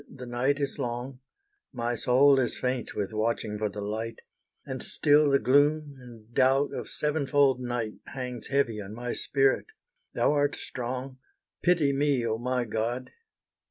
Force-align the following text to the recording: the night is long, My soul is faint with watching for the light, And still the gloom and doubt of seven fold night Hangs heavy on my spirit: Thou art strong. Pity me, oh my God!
the 0.09 0.25
night 0.25 0.59
is 0.59 0.79
long, 0.79 1.19
My 1.71 1.93
soul 1.93 2.39
is 2.39 2.57
faint 2.57 2.95
with 2.95 3.13
watching 3.13 3.59
for 3.59 3.69
the 3.69 3.81
light, 3.81 4.21
And 4.65 4.81
still 4.81 5.29
the 5.29 5.37
gloom 5.37 5.95
and 5.99 6.33
doubt 6.33 6.73
of 6.73 6.89
seven 6.89 7.27
fold 7.27 7.59
night 7.59 7.93
Hangs 8.07 8.47
heavy 8.47 8.81
on 8.81 8.95
my 8.95 9.13
spirit: 9.13 9.67
Thou 10.15 10.33
art 10.33 10.55
strong. 10.55 11.19
Pity 11.61 11.93
me, 11.93 12.25
oh 12.25 12.39
my 12.39 12.65
God! 12.65 13.11